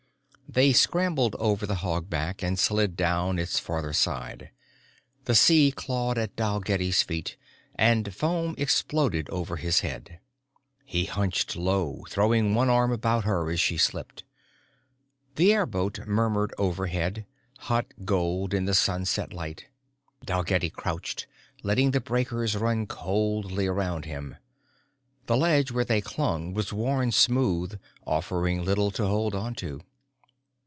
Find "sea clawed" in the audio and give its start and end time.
5.33-6.17